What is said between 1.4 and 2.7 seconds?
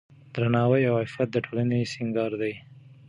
ټولنې سینګار دی.